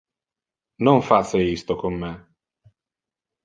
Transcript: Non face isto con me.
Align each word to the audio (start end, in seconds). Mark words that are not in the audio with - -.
Non 0.85 0.97
face 1.09 1.39
isto 1.57 1.73
con 1.81 1.93
me. 2.01 2.11